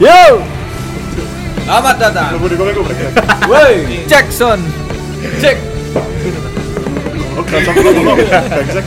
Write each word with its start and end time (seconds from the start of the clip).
Yo, 0.00 0.40
Selamat 1.68 1.96
datang. 2.00 2.40
Woi, 3.44 4.00
Jackson. 4.08 4.56
Cek. 5.36 5.60
Oke, 7.36 7.56
sama 7.60 7.78
sama. 7.84 8.12
Bangsat. 8.16 8.84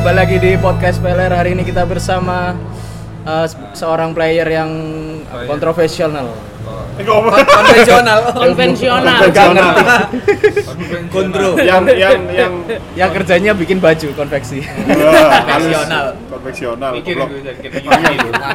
Kembali 0.00 0.16
lagi 0.16 0.40
di 0.40 0.56
podcast 0.56 0.96
Peler. 1.04 1.28
Hari 1.28 1.52
ini 1.52 1.60
kita 1.60 1.84
bersama 1.84 2.56
uh, 3.28 3.44
se- 3.44 3.84
seorang 3.84 4.16
player 4.16 4.48
yang 4.48 4.72
kontroversial. 5.44 6.08
Eh, 6.96 7.04
ngomong. 7.04 7.36
Konvensional. 7.60 8.32
konvensional 8.32 9.20
Gak 9.28 9.46
ngerti. 9.52 9.84
Kontro. 11.12 11.52
Yang 11.60 12.00
yang 12.00 12.16
yang 12.32 12.52
Yang 12.96 13.10
kerjanya 13.20 13.52
bikin 13.52 13.76
baju 13.76 14.08
konveksi. 14.16 14.64
Wah, 14.64 15.44
Konvensional. 15.52 16.06
Konvensional. 16.32 16.92
Mikir 16.96 17.20
gue 17.20 17.40
jadi 17.44 17.60
kita 17.60 17.76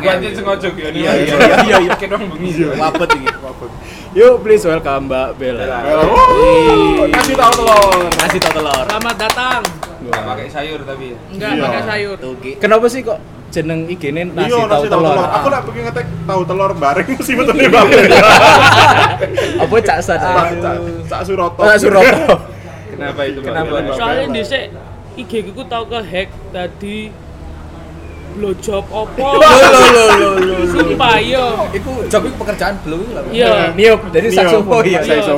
Gue 0.02 0.10
aja 0.18 0.28
sengaja 0.34 0.68
gitu. 0.74 0.90
Iya, 0.98 1.12
iya, 1.14 1.36
iya, 1.62 1.78
iya. 1.94 2.08
Dong 2.10 2.26
bengi. 2.26 2.74
Wapet 2.74 3.22
iki. 3.22 3.30
Wabut. 3.46 3.70
Yuk 4.18 4.42
please 4.42 4.66
welcome 4.66 5.14
Mbak 5.14 5.38
Bella. 5.38 5.78
Oh, 5.94 7.06
kasih 7.06 7.38
tahu 7.38 7.54
telur. 7.54 8.10
Kasih 8.18 8.40
tau 8.42 8.52
telur. 8.58 8.86
selamat 8.90 9.16
datang 9.30 9.85
Nggak 10.16 10.26
pakai 10.26 10.48
sayur 10.50 10.80
tapi. 10.82 11.08
enggak 11.30 11.50
Iya. 11.52 11.62
pakai 11.62 11.82
sayur 11.84 12.18
Kenapa 12.58 12.86
sih 12.88 13.02
kok 13.02 13.20
jeneng 13.48 13.80
IG 13.86 14.04
ini 14.06 14.22
nasi 14.28 14.48
Iya, 14.48 14.58
tahu 14.58 14.66
nasi 14.66 14.86
tahu 14.86 14.94
telur? 14.96 15.12
telur. 15.14 15.28
Aku 15.32 15.48
lah 15.48 15.60
pengen 15.62 15.84
ngetek 15.86 16.06
tahu 16.24 16.42
telur 16.44 16.72
bareng 16.74 17.10
sih 17.28 17.34
betul 17.34 17.54
nih 17.54 17.70
Bang. 17.74 17.88
Apa 19.58 19.76
cak 19.82 19.98
sad? 20.00 20.20
Cak 20.20 20.76
Cak 21.06 21.22
Suroto. 21.24 21.60
Oh, 21.60 21.76
Suroto. 21.76 22.36
Kenapa 22.92 23.22
itu? 23.24 23.40
Kenapa? 23.42 23.76
Mbak? 23.78 23.94
soalnya 23.94 24.26
dhisik 24.32 24.64
IG 25.16 25.32
ku 25.50 25.64
tau 25.66 25.84
ke 25.84 26.00
hack 26.02 26.30
tadi 26.50 27.12
blowjob 28.34 28.84
opo 28.86 29.28
Lo 29.32 29.48
lo 29.48 29.80
lo 29.88 30.04
lo 30.12 30.30
lo. 30.36 30.56
sumpah 30.68 31.16
yo 31.18 31.72
Iku 31.72 32.04
job 32.06 32.22
iku 32.22 32.36
pekerjaan 32.38 32.76
belum 32.84 33.00
iku 33.02 33.12
lah. 33.14 33.24
iya 33.32 33.72
Niup 33.72 34.12
dari 34.12 34.28
Niup. 34.28 34.36
saksofon. 34.38 34.82
Iya, 34.84 35.00
iya 35.02 35.36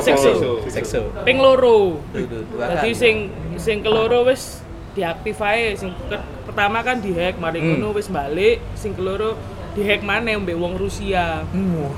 Sekso. 0.68 1.00
ping 1.22 1.38
loro 1.38 2.02
Tuh, 2.10 2.26
tuh, 2.26 2.42
dua 2.48 2.74
Jadi 2.74 2.90
kali. 2.90 2.98
sing 2.98 3.14
sing 3.54 3.76
keloro 3.80 4.26
wis 4.26 4.57
diaktif 4.98 5.38
ae 5.40 5.72
sing 5.72 5.94
pertama 6.42 6.82
kan 6.82 6.98
dihack 6.98 7.38
mari 7.38 7.58
Hmm. 7.58 7.78
ngono 7.78 7.94
wis 7.94 8.08
balik 8.08 8.58
sing 8.74 8.92
keloro 8.92 9.38
dihack 9.70 10.02
maneh 10.02 10.34
mbek 10.34 10.54
wong 10.54 10.74
Rusia 10.74 11.46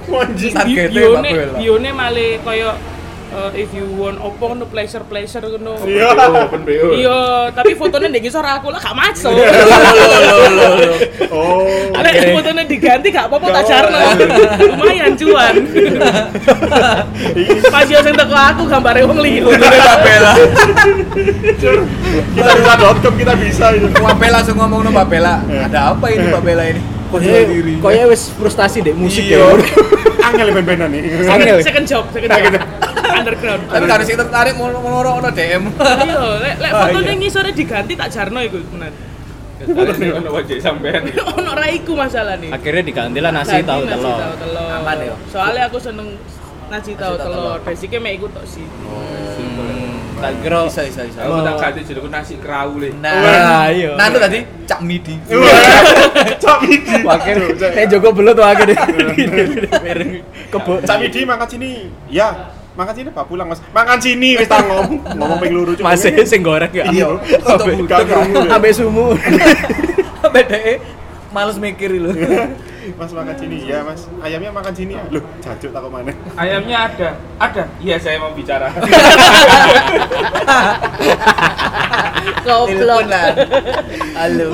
Anjing. 0.06 0.52
Targetnya 0.52 0.92
bione 0.92 1.30
bione 1.56 1.88
malah 1.90 2.36
koyo 2.40 2.70
uh, 3.30 3.50
if 3.54 3.70
you 3.70 3.88
want 3.94 4.18
opo 4.18 4.52
ngono 4.52 4.66
pleasure 4.66 5.00
pleasure 5.02 5.40
ngono 5.40 5.80
Iya. 5.82 6.12
Open 6.44 6.60
BO. 6.60 6.92
iya 6.92 7.18
tapi 7.50 7.72
fotonya 7.72 8.08
ndek 8.08 8.20
ngisor 8.22 8.44
aku 8.44 8.68
lah 8.68 8.78
gak 8.78 8.92
masuk 8.94 9.32
lo. 9.32 9.42
Oh. 11.30 11.49
Gak 13.10 13.26
apa-apa 13.26 13.46
tak 13.50 13.64
jarno 13.66 13.98
lumayan 14.66 15.12
cuan 15.14 15.54
pas 17.72 17.84
yo 17.84 17.98
sing 18.00 18.14
teko 18.14 18.34
aku 18.34 18.62
gambare 18.64 19.02
wong 19.02 19.18
liya 19.18 19.42
Mbak 19.44 19.98
Bella. 20.00 20.32
Kita 22.30 22.52
bisa 22.54 22.74
.com 23.00 23.14
kita 23.14 23.34
bisa 23.36 23.66
itu. 23.74 23.86
Mbak 23.90 24.16
Bella 24.16 24.36
langsung 24.38 24.56
ngomong 24.56 24.80
sama 24.82 24.92
Mbak 24.92 25.06
Bella. 25.08 25.34
Ada 25.66 25.78
apa 25.92 26.06
ini 26.08 26.24
Mbak 26.26 26.42
Bella 26.42 26.64
ini? 26.66 26.80
Kok? 27.10 27.18
Koynya 27.82 28.04
wis 28.06 28.30
frustasi 28.30 28.80
deh 28.80 28.94
musik 28.94 29.26
Iya. 29.26 29.42
ya. 29.42 29.50
Angel 30.30 30.48
ben-benan 30.54 30.88
nih. 30.88 31.26
Angel. 31.26 31.58
second 31.58 31.82
job 31.84 32.04
second 32.14 32.30
job 32.30 32.62
underground 33.10 33.62
Tapi 33.66 33.84
kan 33.84 34.00
sing 34.00 34.14
tertarik 34.14 34.54
mau 34.54 34.70
ngoro 34.70 35.18
ono 35.18 35.28
DM. 35.28 35.74
iya 35.74 36.22
lek 36.38 36.54
lek 36.56 36.70
Ah, 36.70 36.86
fotonya 36.86 37.10
iya. 37.10 37.18
ngisore 37.18 37.50
diganti 37.50 37.92
tak 37.98 38.08
jarno 38.08 38.38
iku 38.40 38.62
tenan 38.64 38.94
ono 39.68 40.30
wajah 40.32 40.56
sampean. 40.56 41.02
ono 41.36 41.52
raiku 41.52 41.92
masalah 41.92 42.36
nih 42.40 42.48
Akhirnya 42.48 42.82
diganti 42.82 43.18
lah 43.20 43.32
nasi 43.32 43.60
tahu 43.60 43.84
nasi 43.84 44.08
telur. 44.08 44.68
Aman 44.72 44.96
ya? 44.98 45.14
soalnya 45.28 45.62
aku 45.68 45.78
seneng 45.78 46.08
nasi 46.70 46.92
tahu 46.96 47.14
telur 47.18 47.58
basicnya 47.60 47.98
mek 48.00 48.16
iku 48.16 48.26
tok 48.32 48.44
sih 48.46 48.64
Hmm, 49.50 50.20
Tak 50.20 50.36
kira 50.44 50.68
Bisa 50.68 50.84
bisa 50.84 51.00
bisa. 51.08 51.20
Aku 51.24 51.40
tak 51.40 51.56
ganti 51.56 51.80
jadi 51.80 52.00
nasi 52.12 52.36
kerau 52.36 52.76
le. 52.76 52.92
Nah, 53.00 53.72
iya. 53.72 53.96
Nah, 53.96 54.04
itu 54.12 54.18
tadi 54.20 54.38
cak 54.68 54.80
midi. 54.84 55.16
Cak 56.44 56.58
Midi. 56.60 57.00
Wakil, 57.00 57.56
saya 57.56 57.88
Joko 57.88 58.12
belut 58.12 58.36
tuh 58.36 58.44
akhirnya. 58.44 58.76
Kebo. 60.52 60.84
Cak 60.84 60.96
Midi 61.00 61.24
makan 61.24 61.46
sini. 61.48 61.88
Ya, 62.12 62.52
makan 62.76 62.92
sini 62.94 63.08
Pak 63.10 63.24
pulang 63.26 63.46
Mas. 63.50 63.60
Makan 63.70 63.98
sini 63.98 64.38
wis 64.38 64.48
tak 64.48 64.64
ngomong. 64.66 65.02
Ngomong 65.18 65.38
ping 65.42 65.52
loro 65.52 65.72
cuma. 65.74 65.92
Masih 65.92 66.12
sing 66.24 66.40
goreng 66.40 66.70
ya. 66.70 66.84
Iya. 66.88 67.06
Sampai 67.42 67.74
Gak 67.84 68.00
krungu. 68.06 68.40
sampai 68.46 68.70
sumu. 68.72 69.06
BDE 70.20 70.74
males 71.34 71.56
mikir 71.58 71.90
lho. 71.94 72.10
Mas 72.98 73.12
makan 73.14 73.34
sini. 73.38 73.56
Ya, 73.70 73.84
Mas. 73.86 74.08
Ayamnya 74.18 74.50
makan 74.50 74.72
sini. 74.74 74.98
ya. 74.98 75.04
Loh, 75.12 75.22
jajuk 75.44 75.70
tak 75.70 75.80
ke 75.84 75.88
mana? 75.92 76.10
Ayamnya 76.34 76.76
ada. 76.90 77.08
Ada. 77.38 77.64
Iya 77.78 77.96
saya 78.00 78.16
mau 78.18 78.32
bicara. 78.34 78.66
goblok 82.42 83.04
Teleponan. 83.06 83.32
Halo. 84.16 84.46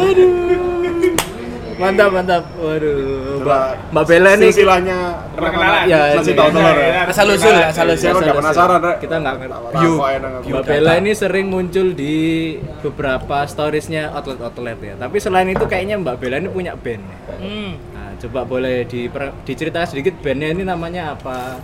Mantap, 1.77 2.09
mantap. 2.09 2.43
Waduh, 2.57 2.97
Mbak, 2.97 3.41
Coba 3.45 3.59
Mbak 3.93 4.05
Bella 4.09 4.31
nih 4.35 4.49
silsilahnya 4.49 4.99
Perkenalan. 5.37 5.81
Ya, 5.85 6.01
Nasi 6.17 6.31
iya. 6.33 6.39
tahu 6.41 6.49
telur. 6.51 6.77
ya. 6.77 6.91
Asal 7.07 7.27
usul 7.31 7.55
ya, 7.55 7.67
asal 7.69 7.87
usul. 7.93 8.13
Nggak 8.17 8.37
penasaran, 8.41 8.81
kita 8.97 9.15
nggak 9.21 9.35
ngerti. 9.37 10.49
Mbak 10.49 10.65
Bella 10.65 10.93
ini 10.97 11.13
sering 11.13 11.47
muncul 11.53 11.87
di 11.93 12.17
beberapa 12.81 13.37
storiesnya 13.45 14.11
outlet-outlet 14.11 14.79
ya. 14.81 14.95
Tapi 14.97 15.17
selain 15.21 15.49
itu 15.49 15.65
kayaknya 15.65 16.01
Mbak 16.01 16.17
Bella 16.17 16.37
ini 16.41 16.49
punya 16.49 16.73
band. 16.75 17.03
ya. 17.05 17.37
hmm. 17.39 17.73
Nah, 17.93 18.09
coba 18.19 18.41
boleh 18.43 18.89
diper- 18.89 19.37
diceritakan 19.45 19.87
sedikit 19.87 20.15
bandnya 20.25 20.49
ini 20.51 20.65
namanya 20.65 21.13
apa? 21.13 21.61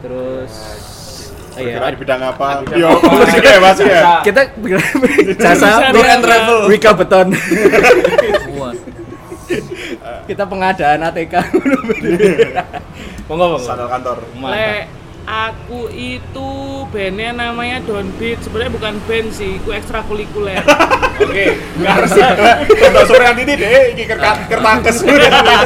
Terus 0.00 0.52
oh 1.50 1.60
iya, 1.60 1.76
Bergerak 1.76 1.90
di 1.92 1.98
bidang 2.04 2.22
apa? 2.24 2.46
Yo, 2.72 2.88
musik 3.04 3.42
ya, 3.48 3.58
Mas 3.60 3.78
ya. 3.80 4.02
kita 4.22 4.40
jasa 5.36 5.92
Tour 5.92 6.06
and 6.06 6.22
travel. 6.22 6.58
Wika 6.68 6.92
Beton. 6.94 7.28
Kita 10.30 10.46
pengadaan 10.46 11.02
ATK. 11.10 11.34
monggo, 13.26 13.44
monggo. 13.50 13.58
Sandal 13.58 13.90
kantor. 13.90 14.22
Lek 14.46 14.86
aku 15.26 15.90
itu 15.90 16.50
bandnya 16.90 17.30
namanya 17.34 17.82
Downbeat 17.82 18.38
sebenarnya 18.42 18.72
bukan 18.74 18.94
band 19.06 19.28
sih 19.30 19.62
itu 19.62 19.70
ekstrakurikuler 19.70 20.58
Oke, 21.22 21.54
nggak 21.78 21.92
harus. 21.92 22.12
Untuk 22.66 23.04
sore 23.10 23.24
nanti 23.26 23.42
deh, 23.44 23.92
iki 23.92 24.08
kertas 24.08 24.48
kertas. 24.48 25.02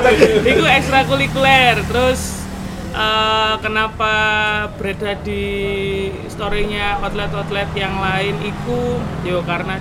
itu 0.50 0.64
ekstrakurikuler 0.64 1.84
terus 1.84 2.44
eh, 2.96 3.54
kenapa 3.60 4.12
berada 4.80 5.12
di 5.20 5.44
storynya 6.32 7.04
outlet-outlet 7.04 7.70
yang 7.76 8.00
lain 8.00 8.34
itu 8.42 8.80
yo 9.28 9.44
karena 9.44 9.76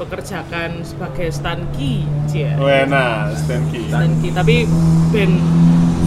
dipekerjakan 0.00 0.80
sebagai 0.80 1.28
stanki 1.28 2.08
cia 2.24 2.56
Wena, 2.56 3.28
Stanky. 3.36 3.84
stanki 3.84 4.28
tapi 4.32 4.64
band 5.12 5.34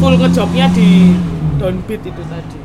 full 0.02 0.18
ngejobnya 0.18 0.66
di 0.74 1.14
downbeat 1.56 2.02
itu 2.02 2.24
tadi 2.26 2.60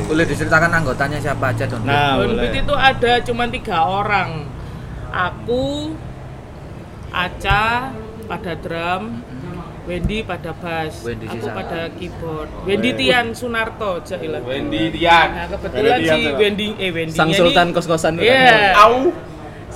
Boleh 0.00 0.24
diceritakan 0.24 0.72
anggotanya 0.72 1.20
siapa 1.20 1.52
aja 1.52 1.68
dong? 1.68 1.84
Nah, 1.84 2.16
downbeat 2.16 2.50
boleh. 2.50 2.62
itu 2.64 2.74
ada 2.74 3.12
cuma 3.22 3.46
tiga 3.46 3.78
orang 3.78 4.42
aku 5.08 5.94
Aca 7.08 7.94
pada 8.26 8.52
drum 8.54 9.22
Wendy 9.84 10.20
pada 10.20 10.52
bass, 10.52 11.00
Wendy 11.00 11.24
aku 11.24 11.40
sisa. 11.40 11.56
pada 11.56 11.88
keyboard. 11.96 12.52
Wendy 12.68 12.92
Tian 12.92 13.32
Sunarto, 13.32 14.04
jailah. 14.04 14.44
Wendy 14.44 14.92
Tian. 14.92 15.28
Nah, 15.32 15.46
kebetulan 15.48 15.96
Wendy 15.96 16.04
si 16.04 16.20
Wendy 16.36 16.68
eh 16.76 16.90
Wendy 16.92 17.16
Sang 17.16 17.32
Sultan 17.32 17.72
kos-kosan 17.72 18.20
itu 18.20 18.28
Iya. 18.28 18.76
kan. 18.76 18.84
Au. 18.84 19.08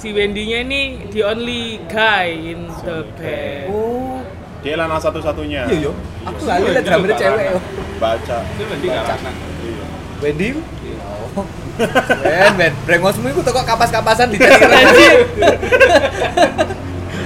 Si 0.03 0.11
Wendy-nya 0.11 0.67
ini 0.67 0.99
the 1.15 1.23
only 1.23 1.79
guy 1.87 2.27
in 2.27 2.67
the 2.83 3.07
band. 3.15 3.71
Oh, 3.71 4.19
Dia 4.59 4.75
lana 4.75 4.99
satu-satunya. 4.99 5.71
iya 5.71 5.79
yo. 5.79 5.95
Aku 6.27 6.43
lali 6.43 6.75
liat 6.75 6.83
drummer 6.83 7.15
cewek 7.15 7.55
yo. 7.55 7.59
Baca. 8.03 8.37
Itu 8.43 8.63
Wendy 8.67 8.87
nggak 8.91 9.07
lanang. 9.07 9.37
Wendy. 10.19 10.49
Oh. 11.39 11.47
Ben, 12.27 12.53
ben, 12.59 12.73
brengosmu 12.83 13.31
iku 13.31 13.47
toko 13.47 13.63
kapas-kapasan 13.63 14.35
di 14.35 14.43
anjir. 14.43 15.15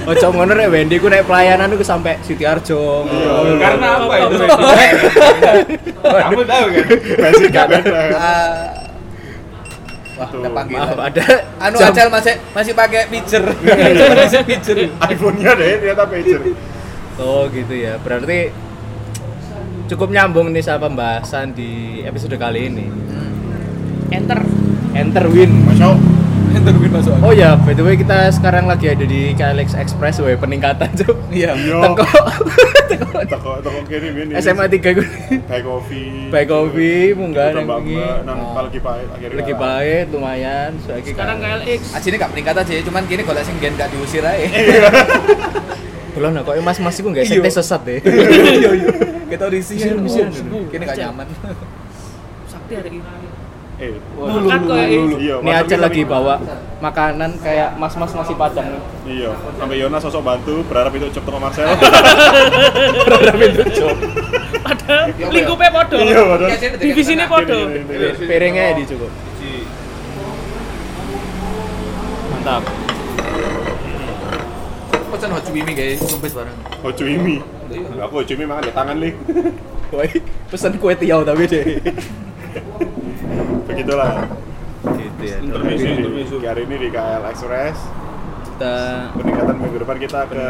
Oh, 0.07 0.13
cok 0.13 0.31
ngono 0.37 0.53
rek 0.53 0.69
Wendy 0.69 1.01
ku 1.01 1.09
naik 1.09 1.25
pelayanan 1.25 1.73
ku 1.73 1.81
sampai 1.81 2.21
Siti 2.21 2.45
Arjo. 2.45 3.09
Iya. 3.09 3.57
Karena 3.57 3.87
apa 4.05 4.13
itu? 4.21 4.37
Kamu 6.29 6.41
tahu 6.45 6.65
kan? 6.77 6.85
Basic 7.25 7.49
gak 7.49 7.65
beda. 7.73 7.99
Ah, 10.17 10.19
Wah, 10.19 10.29
Tuh, 10.29 10.41
ada 10.41 10.49
panggilan. 10.49 10.81
Maaf, 10.83 10.99
ada 10.99 11.23
Anu 11.61 11.77
jam- 11.77 11.93
Acel 11.93 12.07
masih 12.09 12.33
masih 12.51 12.73
pakai 12.73 13.01
pager. 13.05 13.43
masih 14.17 14.41
pager. 14.41 14.77
iPhone-nya 15.07 15.51
deh 15.53 15.71
ternyata 15.77 16.03
pager. 16.05 16.41
Oh 17.17 17.45
gitu 17.47 17.73
ya. 17.73 18.01
Berarti 18.01 18.49
cukup 19.87 20.09
nyambung 20.09 20.49
nih 20.49 20.59
sama 20.59 20.89
pembahasan 20.89 21.53
di 21.53 22.01
episode 22.01 22.33
kali 22.35 22.67
ini. 22.67 22.85
enter 24.09 24.41
Enter 24.91 25.29
win. 25.29 25.53
Masuk. 25.69 26.16
Terwin 26.65 26.91
masuk. 26.91 27.13
Oh 27.21 27.33
ya, 27.33 27.53
by 27.59 27.73
the 27.73 27.83
way 27.85 27.93
kita 27.93 28.33
sekarang 28.33 28.65
lagi 28.65 28.89
ada 28.89 29.05
di 29.05 29.35
KLX 29.37 29.77
Expressway 29.77 30.33
peningkatan 30.35 30.89
cuk. 30.97 31.17
Iya. 31.29 31.53
Iya. 31.67 31.83
Teko 32.87 33.19
Toko 33.33 33.51
toko 33.59 33.79
kene 33.83 34.15
ini. 34.15 34.33
SMA 34.39 34.71
3 34.71 34.95
gue. 34.95 35.07
Buy 35.43 35.59
coffee. 35.59 36.31
Buy 36.31 36.43
coffee, 36.47 37.11
munggah 37.11 37.51
Udah 37.51 37.63
nang 37.67 37.83
nang 38.23 38.39
lagi 38.55 38.79
baik 38.79 39.07
akhirnya. 39.11 39.37
Lagi 39.43 39.53
baik 39.53 40.03
lumayan. 40.15 40.71
Sekarang 40.79 41.37
kan- 41.43 41.61
KLX 41.61 41.81
Aji 41.99 42.07
ini 42.07 42.15
gak 42.15 42.31
meningkat 42.31 42.55
aja, 42.63 42.73
cuman 42.87 43.03
kini 43.05 43.21
golek 43.27 43.43
sing 43.43 43.55
gen 43.59 43.75
gak 43.75 43.91
diusir 43.91 44.23
aja. 44.23 44.47
Belum 46.15 46.31
nah, 46.33 46.41
kok 46.41 46.55
mas-mas 46.63 46.95
iku 46.97 47.11
nggak 47.11 47.27
sekte 47.27 47.51
sesat 47.51 47.81
deh. 47.83 47.99
Iya 48.01 48.71
iya. 48.73 48.89
Kita 49.27 49.45
risi 49.51 49.75
Misian, 49.75 49.99
misian. 49.99 50.31
Kini 50.71 50.83
gak 50.87 50.97
nyaman. 50.97 51.27
sakti 52.47 52.73
hari 52.79 52.89
ini 52.95 53.26
Eh. 53.77 53.93
Iya. 53.93 55.37
Ini 55.37 55.45
masa 55.45 55.61
aja 55.69 55.75
lagi 55.77 56.01
bawa 56.01 56.41
makanan 56.81 57.37
kayak 57.37 57.77
mas-mas 57.77 58.09
nasi 58.09 58.33
padang. 58.33 58.81
Iya. 59.05 59.37
Sampai 59.53 59.77
Yona 59.77 60.01
sosok 60.01 60.25
bantu 60.25 60.65
berharap 60.65 60.97
itu 60.97 61.05
job 61.13 61.23
toko 61.29 61.37
Marcel. 61.37 61.69
Berharap 63.05 63.37
itu 63.37 63.61
cuk. 63.77 63.97
padahal 64.65 65.05
lingkupnya 65.29 65.69
podo 65.69 65.97
Iya, 66.01 66.21
padahal. 66.25 66.49
divisinya 66.81 67.25
podo. 67.29 67.57
Piringnya 68.17 68.73
dicukup. 68.81 69.11
Mantap. 72.33 72.63
Pesan 75.07 75.29
hot 75.31 75.45
wimi 75.49 75.71
guys, 75.71 76.01
kumpet 76.01 76.33
bareng. 76.33 76.57
Hojo 76.81 77.03
Imi. 77.05 77.35
Aku 78.01 78.13
Hojo 78.21 78.31
Imi 78.33 78.45
makan 78.45 78.63
di 78.65 78.73
tangan 78.73 78.97
nih. 78.97 79.13
Woi, 79.87 80.09
pesan 80.51 80.75
kue 80.81 80.93
tiaw 80.93 81.23
tapi 81.23 81.45
deh. 81.47 81.79
Begitulah. 83.67 84.11
Gitu 84.87 85.23
ya. 85.23 85.37
Intermezzo, 85.39 85.85
intermezzo. 85.85 86.35
Hari 86.39 86.61
ini 86.63 86.75
di 86.79 86.89
KL 86.89 87.23
Express. 87.27 87.77
Kita 88.47 88.75
Peningkatan 89.13 89.55
minggu 89.59 89.77
depan 89.77 89.97
kita 89.97 90.19
ke 90.25 90.45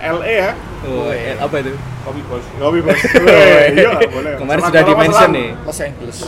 LA 0.00 0.32
ya. 0.32 0.50
oh, 0.88 1.10
eh, 1.10 1.36
apa 1.36 1.54
itu? 1.60 1.72
Kopi 2.02 2.20
bos. 2.24 2.44
Kopi 2.56 2.78
bos. 2.80 3.00
Iya, 3.76 3.90
boleh. 4.08 4.32
Kemarin 4.40 4.58
Selang 4.58 4.70
sudah 4.72 4.82
di-mention 4.82 5.18
selang. 5.20 5.36
nih. 5.36 5.48
Los 5.60 5.78
Angeles. 5.78 6.18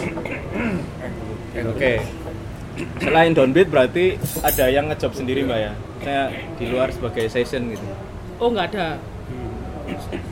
Oke. 1.64 1.92
Selain 2.98 3.30
downbeat 3.30 3.68
berarti 3.70 4.04
ada 4.42 4.64
yang 4.66 4.90
ngejob 4.90 5.14
sendiri 5.14 5.46
mbak 5.46 5.58
ya? 5.62 5.72
Kayak 6.02 6.28
di 6.58 6.64
luar 6.68 6.88
sebagai 6.90 7.30
session 7.30 7.70
gitu. 7.70 7.86
oh 8.36 8.50
nggak 8.50 8.74
ada 8.74 8.98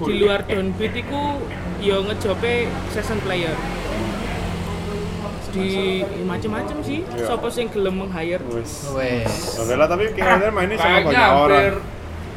di 0.03 0.15
luar 0.19 0.43
downbeat 0.43 0.91
itu 0.93 1.23
yo 1.79 2.03
ngejope 2.03 2.67
session 2.91 3.17
player 3.23 3.55
di 5.53 5.69
macem-macem 6.23 6.77
sih 6.81 6.99
Iya. 7.07 7.27
sopo 7.27 7.47
sing 7.47 7.69
gelem 7.69 7.95
meng-hire 7.99 8.41
Wes. 8.49 8.89
Lah, 9.69 9.87
tapi 9.87 10.11
kayaknya 10.11 10.49
mainnya 10.49 10.77
sama 10.77 10.89
Kayaknya 10.91 11.07
banyak 11.07 11.31
orang. 11.31 11.53
hampir 11.53 11.75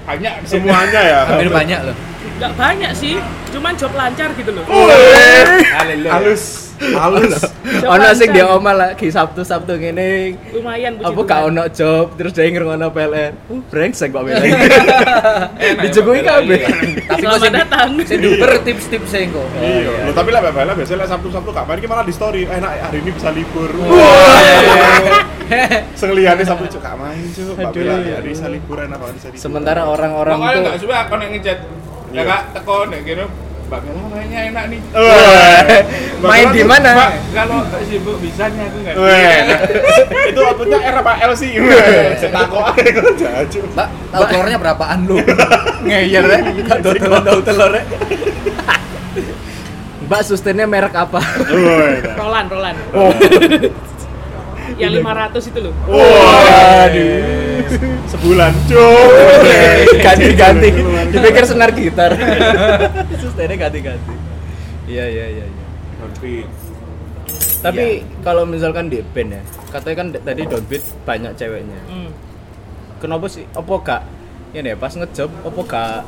banyak. 0.05 0.33
Semuanya 0.43 1.01
ya. 1.01 1.19
Hampir 1.25 1.49
banyak 1.49 1.79
loh. 1.83 1.97
nggak 2.35 2.53
banyak 2.53 2.91
sih 2.91 3.15
cuman 3.47 3.73
job 3.73 3.95
lancar 3.95 4.27
gitu 4.33 4.51
loh 4.51 4.65
Haleluya. 4.67 6.11
Halus. 6.11 6.64
Halus. 6.75 7.39
Ono 7.85 8.07
sing 8.13 8.29
dia 8.35 8.45
omah 8.51 8.75
lagi 8.75 9.07
Sabtu 9.07 9.41
Sabtu 9.41 9.79
ngene. 9.79 10.35
lumayan 10.51 10.99
puji 10.99 11.07
Apa 11.07 11.21
gak 11.23 11.41
ono 11.47 11.63
job 11.71 12.05
terus 12.19 12.31
dia 12.35 12.51
ngrungokno 12.51 12.87
PLN. 12.91 13.31
Uh, 13.47 13.61
brengsek 13.71 14.11
kok 14.11 14.23
PLN. 14.27 14.43
Enak 15.55 15.85
ya, 15.95 16.21
kabeh. 16.35 16.59
Tapi 17.09 17.21
kok 17.21 17.21
Selamat 17.21 17.39
sing 17.39 17.53
datang. 17.53 17.89
sing 18.03 18.19
duper 18.19 18.51
tips-tips 18.61 19.09
sing 19.09 19.27
kok. 19.31 19.47
Iya. 19.57 20.11
Loh, 20.11 20.13
tapi 20.13 20.29
lah 20.35 20.41
biasanya 20.43 20.99
lah 21.03 21.07
Sabtu-Sabtu 21.07 21.49
gak 21.55 21.65
main 21.65 21.79
ki 21.79 21.87
malah 21.87 22.05
di 22.05 22.13
story. 22.13 22.43
Eh, 22.43 22.59
nak 22.59 22.71
hari 22.75 22.99
ini 22.99 23.11
bisa 23.15 23.29
libur. 23.31 23.71
Sengliane 25.95 26.43
Sabtu 26.49 26.65
cuk 26.75 26.81
gak 26.81 26.95
main 26.97 27.23
cuk. 27.31 27.55
Aduh. 27.55 27.71
Bella 27.71 27.95
hari 28.01 28.29
bisa 28.33 28.45
liburan 28.49 28.89
apa 28.91 29.05
bisa. 29.13 29.27
Sementara 29.37 29.85
orang-orang 29.87 30.37
Pokoknya 30.37 30.55
tuh 30.55 30.61
nggak 30.65 30.79
suka 30.81 30.95
aku 31.05 31.13
nek 31.17 31.29
ngechat. 31.37 31.59
Ya 32.13 32.21
Iya. 32.23 32.31
kak, 32.31 32.41
teko 32.55 32.75
nek 32.87 33.01
kira 33.03 33.25
Mbak 33.65 33.79
Bella 33.81 34.03
kayaknya 34.13 34.39
enak 34.53 34.63
nih. 34.69 34.79
Mbak 36.21 36.29
main 36.29 36.47
di 36.53 36.61
mana? 36.61 36.89
Mbak, 36.93 37.09
kalau 37.33 37.57
nggak 37.65 37.81
sibuk 37.89 38.15
bisanya 38.21 38.63
aku 38.69 38.77
nggak. 38.85 38.95
Itu 40.29 40.39
outputnya 40.45 40.77
R 40.85 40.95
apa 41.01 41.13
L 41.25 41.31
sih? 41.33 41.49
Weh, 41.57 42.13
Setako 42.21 42.61
kok 42.61 42.77
jaju. 43.17 43.59
Mbak, 43.73 43.87
tahu 44.13 44.23
telurnya 44.29 44.57
berapaan 44.61 44.99
lu? 45.09 45.17
ngeyer 45.81 46.25
ya. 46.29 46.39
Gak 46.61 46.77
tahu 46.85 46.93
telur 46.93 47.21
tahu 47.25 47.39
telur 47.41 47.71
ya. 47.73 47.83
Mbak 50.05 50.21
sustennya 50.21 50.69
merek 50.69 50.93
apa? 50.93 51.17
Weh. 51.49 52.05
Roland 52.13 52.47
Roland 52.53 52.77
Oh. 52.93 53.09
yang 54.75 54.91
500 54.91 55.39
itu 55.55 55.59
loh 55.63 55.73
Waduh. 55.87 57.63
Sebulan, 58.05 58.51
cuk. 58.69 59.41
ganti-ganti. 60.03 60.69
Dipikir 61.15 61.43
senar 61.43 61.69
gitar. 61.71 62.11
sustennya 63.21 63.55
ganti-ganti. 63.57 64.13
Iya 64.85 65.05
iya 65.05 65.25
iya. 65.31 65.45
iya. 65.45 65.63
Tapi 67.59 67.85
kalau 68.21 68.45
misalkan 68.45 68.87
di 68.87 69.01
band 69.01 69.33
ya, 69.33 69.41
katanya 69.73 69.95
kan 69.95 70.07
tadi 70.13 70.41
downbeat 70.45 70.83
banyak 71.01 71.31
ceweknya. 71.33 71.79
Hmm. 71.89 72.09
Kenapa 72.99 73.25
sih? 73.25 73.47
Apa 73.51 73.73
gak? 73.81 74.01
Ini 74.53 74.71
ya 74.71 74.77
pas 74.77 74.93
ngejob, 74.93 75.27
apa 75.43 75.59
gak 75.65 75.99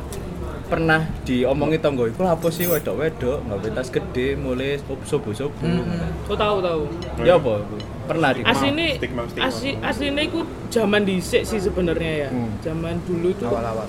pernah 0.67 0.99
diomongi 1.23 1.79
tonggo 1.79 2.11
iku 2.11 2.27
apa 2.27 2.51
sih 2.51 2.67
wedok-wedok 2.67 3.39
nggak 3.39 3.71
tas 3.71 3.87
gede 3.87 4.35
mulai 4.35 4.75
sobo-sobo 4.83 5.31
Kau 6.27 6.35
tahu 6.35 6.59
tahu 6.59 6.81
ya 7.23 7.39
apa 7.39 7.63
pernah 8.03 8.35
di 8.35 8.43
stigma. 8.43 9.23
asli 9.39 9.79
aslinya 9.79 10.23
itu 10.27 10.43
zaman 10.67 11.07
dhisik 11.07 11.47
sih 11.47 11.63
sebenarnya 11.63 12.27
ya 12.27 12.29
Hmm. 12.29 12.51
zaman 12.59 12.99
dulu 13.07 13.31
itu 13.31 13.47
Awal-awal. 13.47 13.87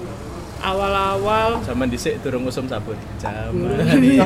Awal-awal 0.61 1.59
zaman 1.61 1.87
dhisik 1.87 2.19
durung 2.21 2.45
usum 2.45 2.65
sabun 2.65 2.99
zaman. 3.17 3.79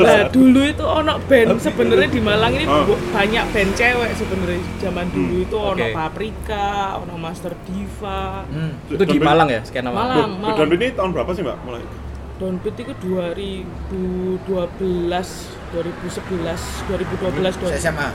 Nah, 0.00 0.26
dulu 0.28 0.60
itu 0.62 0.82
ono 0.82 1.18
band 1.22 1.58
sebenarnya 1.58 2.08
di 2.08 2.20
Malang 2.20 2.52
ini 2.52 2.64
Oh. 2.66 2.86
bu- 2.86 3.00
banyak 3.10 3.44
band 3.50 3.70
cewek 3.74 4.10
sebenarnya 4.14 4.60
zaman 4.78 5.06
dulu 5.10 5.34
itu 5.40 5.56
ono 5.56 5.76
Oke. 5.76 5.92
Paprika, 5.92 6.68
ono 6.98 7.14
Master 7.16 7.52
Diva. 7.62 8.42
Hmm. 8.46 8.72
itu 8.86 9.04
di 9.04 9.18
Malang 9.18 9.48
ya 9.48 9.60
skena 9.62 9.90
Malang 9.90 10.08
Malang, 10.10 10.32
Malang. 10.40 10.56
Dan 10.56 10.68
ini 10.72 10.86
tahun 10.90 11.10
berapa 11.12 11.30
sih, 11.30 11.42
Mbak? 11.42 11.56
Mulai. 11.62 11.82
Downbeat 12.40 12.76
itu 12.78 12.94
2012, 12.96 14.48
2011, 15.70 16.56
2012, 16.88 17.52
Saya 17.68 17.92
SMA. 17.92 18.08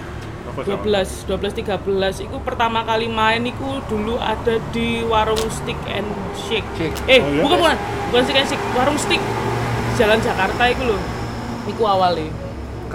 Apa 0.56 0.64
sih? 0.64 0.72
12, 0.72 1.28
12, 1.28 2.24
13 2.24 2.32
itu 2.32 2.38
pertama 2.40 2.88
kali 2.88 3.12
main 3.12 3.44
itu 3.44 3.68
dulu 3.92 4.16
ada 4.16 4.56
di 4.72 5.04
warung 5.04 5.44
Stick 5.52 5.76
and 5.92 6.08
Shake. 6.48 6.64
Shake. 6.80 6.96
Eh, 7.12 7.20
Oh, 7.20 7.28
iya? 7.28 7.44
bukan 7.44 7.58
bukan, 7.60 7.76
bukan 8.08 8.22
Stick 8.24 8.38
and 8.40 8.48
Shake, 8.48 8.64
warung 8.72 8.96
Stick. 8.96 9.22
Jalan 9.96 10.20
Jakarta 10.24 10.64
itu 10.72 10.84
loh. 10.88 11.02
Iku 11.68 11.84
awalnya. 11.84 12.32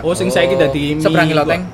oh 0.00 0.17
sing 0.17 0.33
saiki 0.33 0.57
dadi 0.57 0.97
mie 0.97 1.05
Seberangi 1.05 1.37
loteng. 1.37 1.69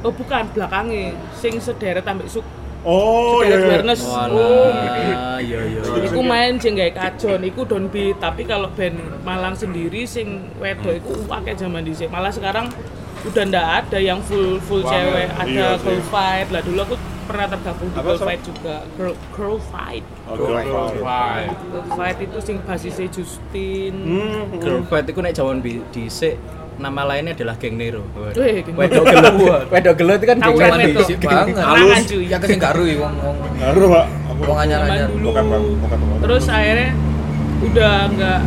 Oh 0.00 0.12
bukan, 0.12 0.48
belakangnya. 0.56 1.12
Sing 1.36 1.60
sederet 1.60 2.08
ambek 2.08 2.32
suk. 2.32 2.46
Oh, 2.86 3.42
iya, 3.42 3.58
iya. 3.58 3.66
awareness. 3.82 4.00
Oh. 4.06 4.70
iya 5.42 5.60
iya 5.66 5.80
Iku 6.06 6.22
main 6.22 6.54
sing 6.56 6.78
gawe 6.78 6.92
kajon, 6.94 7.42
iku 7.42 7.66
downbeat. 7.66 8.16
Tapi 8.16 8.46
kalau 8.46 8.70
band 8.72 8.96
Malang 9.26 9.52
sendiri 9.52 10.06
sing 10.06 10.54
wedok 10.56 10.94
iku 10.94 11.12
akeh 11.28 11.52
zaman 11.52 11.82
dhisik. 11.82 12.08
Malah 12.08 12.30
sekarang 12.30 12.70
udah 13.26 13.42
ndak 13.44 13.66
ada 13.82 13.98
yang 13.98 14.18
full 14.20 14.56
full 14.62 14.80
Wah, 14.80 14.90
cewek, 14.90 15.26
ada 15.28 15.46
iya 15.46 15.68
sih. 15.74 15.84
girl 15.84 16.02
fight. 16.06 16.46
Lah 16.48 16.62
dulu 16.62 16.80
aku 16.80 16.96
pernah 17.26 17.46
tergabung 17.50 17.88
di 17.88 17.96
Apa, 17.96 18.06
girl 18.06 18.18
fight 18.22 18.40
juga. 18.42 18.76
Girl 18.94 19.14
girl 19.30 19.56
fight. 19.60 20.04
Oh, 20.24 20.34
girl 20.34 20.56
fight. 20.56 21.00
Wah. 21.02 21.36
Girl 21.44 21.86
fight 21.92 22.18
itu 22.20 22.38
sing 22.38 22.56
basisnya 22.62 23.06
Justin. 23.10 23.94
Hmm. 23.98 24.56
Girl 24.56 24.80
Fight 24.84 25.04
itu 25.04 25.18
nek 25.18 25.32
jaman 25.32 25.58
bi- 25.58 25.82
dhisik 25.90 26.38
nama 26.76 27.08
lainnya 27.08 27.32
adalah 27.32 27.56
Geng 27.56 27.80
Nero. 27.80 28.04
Wedok 28.14 29.04
gelut. 29.04 29.64
Wedok 29.72 29.94
gelut 29.96 30.18
itu 30.20 30.26
kan 30.28 30.38
Tahu 30.38 30.54
Geng 30.54 30.68
kan 30.68 30.78
Nero. 30.78 31.00
Banget. 31.00 31.56
Halus. 31.56 31.98
Ya 32.22 32.36
kesing 32.36 32.60
gak 32.60 32.76
ruy 32.76 32.94
wong 32.94 33.16
wong 33.16 33.36
Ngaruh, 33.56 33.88
Pak. 33.90 34.06
Wong 34.44 34.58
anyar-anyar. 34.60 35.08
Terus 36.20 36.44
akhirnya 36.46 36.90
udah 37.58 37.92
nggak 38.12 38.40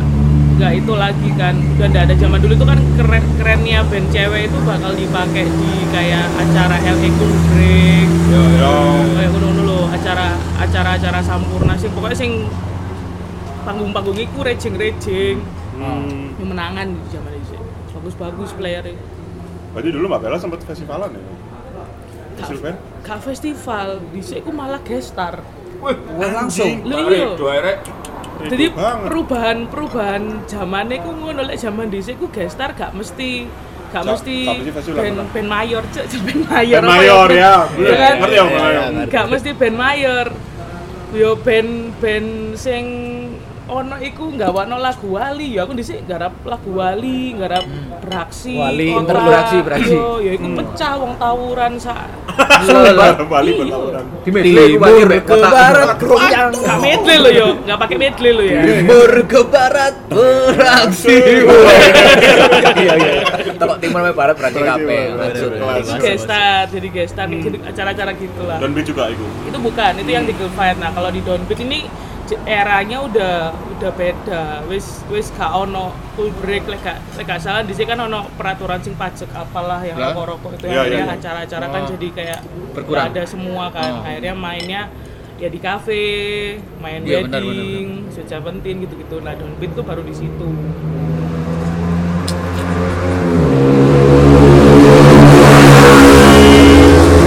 nggak 0.60 0.76
itu 0.76 0.92
lagi 0.92 1.28
kan 1.40 1.56
udah 1.56 1.86
nggak 1.88 2.04
ada 2.04 2.14
zaman 2.20 2.36
dulu 2.36 2.52
itu 2.52 2.66
kan 2.68 2.78
keren 3.00 3.24
kerennya 3.40 3.80
band 3.88 4.06
cewek 4.12 4.52
itu 4.52 4.58
bakal 4.60 4.92
dipakai 4.92 5.48
di 5.48 5.72
kayak 5.88 6.28
acara 6.36 6.76
LA 6.84 7.08
Cool 7.16 7.32
Break 7.48 8.08
Yo, 8.28 8.42
yo. 8.60 8.76
kayak 9.16 9.30
ngono 9.32 9.62
loh 9.64 9.84
acara 9.88 10.36
acara 10.60 11.00
acara 11.00 11.18
sampurna 11.24 11.80
sih 11.80 11.88
pokoknya 11.88 12.12
sing 12.12 12.44
panggung 13.64 13.96
panggung 13.96 14.20
itu 14.20 14.38
rejing 14.44 14.76
rejing 14.76 15.40
Hmm. 15.80 16.36
yang 16.36 16.52
menangan 16.52 16.92
di 16.92 17.08
zaman 17.08 17.32
itu 17.40 17.56
bagus 17.96 18.14
bagus 18.20 18.50
playernya 18.52 19.00
Berarti 19.72 19.88
dulu 19.96 20.12
Mbak 20.12 20.20
Bella 20.20 20.36
sempat 20.36 20.60
festivalan 20.66 21.14
ya? 21.14 21.24
Gak 23.06 23.20
festival, 23.22 24.02
dhisik 24.10 24.42
ku 24.42 24.50
malah 24.50 24.82
gestar. 24.82 25.40
Wih, 25.80 25.96
langsung. 26.18 26.84
Lho 26.84 27.08
iya. 27.08 27.32
dua 27.38 27.52
erek. 27.62 27.78
Jadi 28.42 28.64
Ribet 28.66 28.74
banget. 28.74 29.06
perubahan-perubahan 29.06 30.22
zamane 30.46 30.94
ku 30.98 31.10
ngono 31.12 31.40
lek 31.42 31.56
zaman 31.56 31.86
dhisik 31.86 32.16
ku 32.16 32.26
gestar 32.28 32.72
gak 32.72 32.92
mesti 32.92 33.44
gak 33.90 34.06
mesti 34.06 34.36
pernah. 34.86 35.26
band 35.26 35.48
mayor 35.50 35.82
cek 35.84 36.04
band 36.22 36.42
mayor 36.46 36.78
apa 36.78 36.90
mayor 36.94 37.28
ya, 37.28 37.54
Iya 37.74 37.92
kan? 37.92 38.14
ngerti 38.16 38.32
ya 38.32 38.44
Iya, 38.44 38.44
mayor? 38.46 39.06
gak 39.10 39.24
mesti 39.28 39.50
band 39.52 39.76
mayor 39.76 40.26
yo 41.10 41.30
band 41.36 41.70
band 41.98 42.28
sing 42.54 42.84
ono 43.70 43.96
iku 43.96 44.24
nggawakno 44.30 44.76
lagu 44.76 45.06
wali 45.08 45.54
ya 45.54 45.62
aku 45.62 45.72
dhisik 45.72 46.02
garap 46.02 46.34
lagu 46.42 46.70
wali 46.72 47.32
garap 47.32 47.62
beraksi 48.00 48.52
Wali, 48.52 48.90
ntar 48.96 49.16
beraksi, 49.20 49.56
beraksi. 49.62 49.94
yo 49.94 50.18
ya 50.18 50.32
iku 50.34 50.46
pecah 50.52 50.92
wong 50.96 51.12
tawuran 51.16 51.72
sak 51.76 52.10
Bali 53.30 53.50
Iya. 53.50 53.58
berlawanan. 53.62 54.04
Di 54.20 54.30
medley 54.30 54.74
Timur 54.74 55.08
ke 55.20 55.34
barat 55.38 55.88
goyang 55.98 56.50
gak 56.52 56.78
medley 56.80 57.16
lo 57.16 57.30
yo 57.30 57.48
gak 57.62 57.78
pakai 57.78 57.96
medley 57.96 58.30
lo 58.32 58.42
ya 58.42 58.60
Timur 58.60 59.10
ke 59.24 59.40
barat 59.44 59.94
beraksi 60.06 61.16
Iya 62.80 62.94
iya. 62.96 63.12
Tekok 63.54 63.78
timur 63.78 64.00
sampai 64.02 64.14
barat. 64.16 64.36
Lanjut. 64.40 65.50
Kelas. 65.52 65.86
gestar 66.00 66.64
jadi 66.66 66.88
gestar 66.90 67.26
gitu 67.28 67.58
acara-acara 67.60 68.10
gitulah 68.14 68.58
Dan 68.58 68.70
beat 68.72 68.84
juga 68.84 69.08
itu. 69.08 69.24
itu 69.46 69.58
bukan 69.58 69.92
itu 69.96 70.10
yang 70.10 70.24
di 70.24 70.34
Gulfire 70.34 70.76
nah 70.76 70.90
kalau 70.90 71.08
di 71.08 71.20
Downbeat 71.20 71.60
ini 71.60 71.86
eranya 72.40 73.00
udah 73.00 73.34
udah 73.70 73.90
beda 73.92 74.42
wis 74.66 75.02
wis 75.06 75.30
gak 75.30 75.48
ono 75.48 75.90
full 76.14 76.30
break 76.38 76.66
lek 76.66 76.80
gak 76.80 76.98
lek 77.14 77.24
gak 77.24 77.40
salah 77.40 77.62
di 77.62 77.72
sini 77.72 77.88
kan 77.88 77.98
ono 77.98 78.28
peraturan 78.34 78.78
sing 78.78 78.94
pajak 78.94 79.30
apalah 79.32 79.80
yang 79.80 79.96
Ya. 79.96 80.10
rokok-rokok 80.10 80.50
itu 80.54 80.64
Ya, 80.66 80.80
akhirnya 80.80 80.98
ya, 80.98 81.06
ya. 81.06 81.16
acara-acara 81.16 81.66
kan 81.66 81.82
Oh. 81.82 81.88
jadi 81.88 82.06
kayak 82.12 82.40
Berkurang. 82.72 83.04
ada 83.08 83.22
semua 83.24 83.64
kan 83.68 83.90
Oh. 83.92 84.04
akhirnya 84.04 84.34
mainnya 84.34 84.82
ya 85.36 85.48
di 85.48 85.56
kafe 85.58 86.02
main 86.78 87.00
Iya, 87.00 87.24
benar, 87.24 87.40
wedding 87.40 88.12
Sweet 88.12 88.28
Seventeen 88.28 88.76
gitu-gitu 88.84 89.18
nah 89.18 89.32
Downbeat 89.32 89.72
tuh 89.72 89.82
baru 89.82 90.04
di 90.04 90.12
situ 90.12 90.48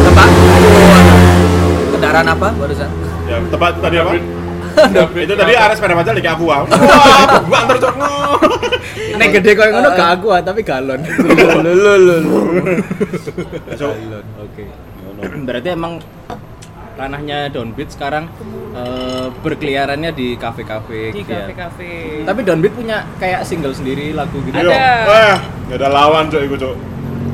Tempat. 0.03 0.29
Kendaraan 1.89 2.27
apa 2.27 2.47
barusan? 2.53 2.89
Ya, 3.25 3.37
tempat 3.41 3.71
tadi 3.79 3.97
apa? 3.97 4.11
Itu 5.13 5.33
tadi 5.37 5.53
arah 5.55 5.75
sepeda 5.77 5.95
macet 5.95 6.13
lagi 6.17 6.29
aku 6.29 6.43
wah. 6.49 6.65
Gua 7.47 7.57
antar 7.63 7.77
cok. 7.77 7.95
Nek 9.13 9.29
gede 9.39 9.51
koyo 9.53 9.69
ngono 9.73 9.89
gak 9.93 10.09
aku 10.19 10.27
tapi 10.41 10.61
galon. 10.65 11.01
So, 13.77 13.93
Oke. 14.41 14.63
Berarti 15.45 15.67
emang 15.71 16.01
ranahnya 16.93 17.49
Downbeat 17.49 17.89
sekarang 17.89 18.29
eh, 18.77 19.27
berkeliarannya 19.41 20.13
di 20.13 20.37
kafe-kafe 20.37 21.09
di 21.09 21.25
gitu 21.25 21.33
ya. 21.33 21.49
kafe-kafe 21.49 22.21
Tapi 22.21 22.39
Downbeat 22.45 22.73
punya 22.77 22.97
kayak 23.17 23.41
single 23.45 23.73
sendiri 23.73 24.13
lagu 24.13 24.37
gitu. 24.45 24.53
Iya. 24.53 25.09
Eh, 25.09 25.37
gak 25.73 25.77
ada 25.81 25.89
lawan 25.89 26.29
cok 26.29 26.41
itu 26.45 26.55
cok. 26.57 26.75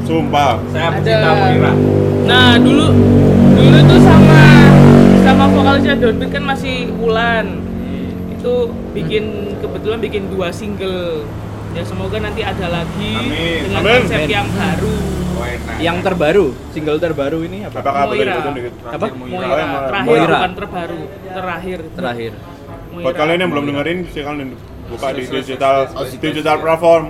Sumpah. 0.07 0.57
Saya 0.71 0.89
Ada. 0.89 0.99
pecinta. 1.01 1.31
Nah 2.29 2.55
dulu 2.61 2.87
dulu 3.57 3.77
tuh 3.83 3.99
sama 3.99 4.28
sama 5.29 5.45
vokalisnya 5.53 5.93
Downbeat 5.93 6.31
kan 6.33 6.43
masih 6.43 6.89
Ulan. 6.97 7.45
Itu 8.33 8.73
bikin 8.97 9.53
kebetulan 9.61 9.99
bikin 10.01 10.23
dua 10.33 10.49
single. 10.49 11.21
Ya 11.77 11.85
semoga 11.85 12.17
nanti 12.17 12.41
ada 12.41 12.65
lagi 12.65 13.13
Amin. 13.13 13.69
dengan 13.69 13.81
Amin. 13.85 14.01
konsep 14.01 14.19
Amin. 14.25 14.29
yang 14.33 14.47
baru. 14.49 14.95
Oh, 15.39 15.45
enak. 15.45 15.75
Yang 15.79 15.97
terbaru, 16.01 16.45
single 16.73 16.97
terbaru 16.97 17.39
ini 17.45 17.57
apa? 17.63 17.77
Apakah 17.79 18.01
boleh 18.09 18.25
Moira. 18.25 18.33
Apa? 18.89 19.05
Moira. 19.13 19.37
Moira, 19.37 19.63
Oh, 19.69 19.81
terakhir 19.85 20.09
Moira. 20.09 20.33
bukan 20.33 20.53
terbaru, 20.57 20.99
terakhir. 21.29 21.79
Terakhir. 21.93 22.31
Moira. 22.89 23.03
Buat 23.05 23.15
kalian 23.15 23.39
yang 23.39 23.51
belum 23.53 23.65
dengerin, 23.69 23.97
silakan 24.09 24.37
buka 24.89 25.07
di 25.13 25.23
digital 25.29 25.75
digital 26.17 26.55
platform 26.57 27.03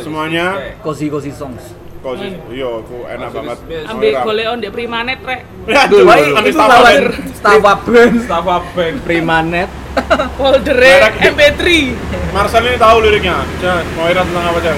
semuanya. 0.00 0.46
Cozy 0.80 1.06
cozy 1.12 1.30
songs. 1.30 1.62
Kok 2.00 2.14
sih? 2.16 2.32
Iya, 2.50 2.68
aku 2.80 2.96
enak 3.04 3.28
banget. 3.28 3.58
Ambil 3.86 4.12
goleon 4.22 4.56
di 4.56 4.68
Primanet 4.68 5.20
rek. 5.20 5.44
Aduh, 5.68 6.00
Baik, 6.02 6.32
ambil 6.32 6.52
lawan 6.56 6.80
Ben. 6.82 7.04
Stafa 7.30 7.72
Band. 7.84 8.14
Stafa 8.24 8.56
Bank. 8.72 8.94
Primanet. 9.04 9.68
Di- 10.64 11.28
MP3. 11.28 11.62
Marcel 12.30 12.64
ini 12.64 12.78
tahu 12.78 12.96
liriknya. 13.00 13.44
Cek, 13.60 13.84
Moira 13.92 14.24
tentang 14.24 14.44
apa 14.46 14.58
cek? 14.58 14.76